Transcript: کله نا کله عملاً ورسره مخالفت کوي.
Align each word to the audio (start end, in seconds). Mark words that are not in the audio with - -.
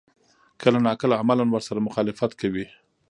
کله 0.61 0.77
نا 0.85 0.91
کله 1.01 1.15
عملاً 1.21 1.45
ورسره 1.49 1.85
مخالفت 1.87 2.31
کوي. 2.41 2.65